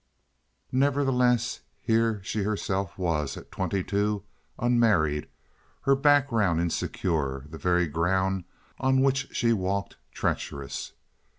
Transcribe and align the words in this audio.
Nevertheless, 0.71 1.59
here 1.79 2.21
she 2.23 2.41
herself 2.41 2.97
was, 2.97 3.37
at 3.37 3.51
twenty 3.51 3.83
two, 3.83 4.23
unmarried, 4.57 5.27
her 5.81 5.93
background 5.95 6.59
insecure, 6.59 7.41
the 7.47 7.59
very 7.59 7.85
ground 7.85 8.45
on 8.79 9.01
which 9.03 9.27
she 9.31 9.53
walked 9.53 9.97
treacherous. 10.11 10.93